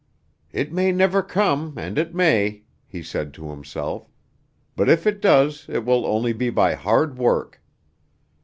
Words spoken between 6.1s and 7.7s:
be by hard work."